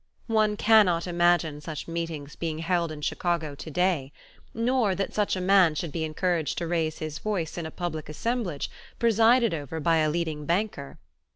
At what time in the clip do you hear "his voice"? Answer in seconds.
6.97-7.55